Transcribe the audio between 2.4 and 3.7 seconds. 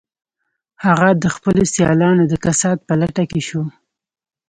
کسات په لټه کې شو